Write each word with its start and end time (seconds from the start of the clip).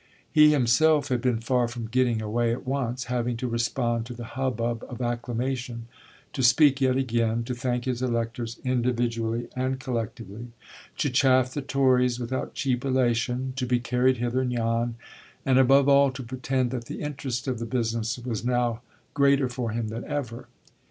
He 0.31 0.49
himself 0.51 1.09
had 1.09 1.21
been 1.21 1.41
far 1.41 1.67
from 1.67 1.85
getting 1.85 2.23
away 2.23 2.51
at 2.51 2.65
once, 2.65 3.03
having 3.03 3.37
to 3.37 3.47
respond 3.47 4.07
to 4.07 4.15
the 4.15 4.23
hubbub 4.33 4.83
of 4.89 4.99
acclamation, 4.99 5.85
to 6.33 6.41
speak 6.41 6.81
yet 6.81 6.97
again, 6.97 7.43
to 7.43 7.53
thank 7.53 7.85
his 7.85 8.01
electors 8.01 8.57
individually 8.65 9.47
and 9.55 9.79
collectively, 9.79 10.53
to 10.97 11.11
chaff 11.11 11.53
the 11.53 11.61
Tories 11.61 12.19
without 12.19 12.55
cheap 12.55 12.83
elation, 12.83 13.53
to 13.57 13.67
be 13.67 13.79
carried 13.79 14.17
hither 14.17 14.41
and 14.41 14.51
yon, 14.53 14.95
and 15.45 15.59
above 15.59 15.87
all 15.87 16.09
to 16.13 16.23
pretend 16.23 16.71
that 16.71 16.85
the 16.85 17.01
interest 17.03 17.47
of 17.47 17.59
the 17.59 17.65
business 17.67 18.17
was 18.17 18.43
now 18.43 18.81
greater 19.13 19.47
for 19.47 19.69
him 19.69 19.89
than 19.89 20.03
ever. 20.05 20.47